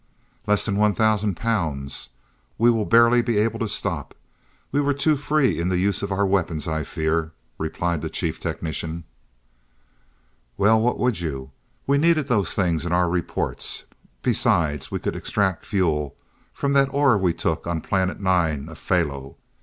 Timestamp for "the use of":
5.69-6.11